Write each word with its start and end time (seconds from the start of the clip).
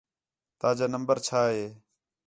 تا 0.59 0.69
جا 0.77 0.85
نمبر 0.93 1.17
چَھا 1.25 1.41
ہے؟ 1.53 1.65